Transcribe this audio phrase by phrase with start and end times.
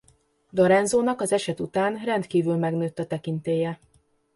[0.49, 3.79] Lorenzónak az eset után rendkívül megnőtt a tekintélye.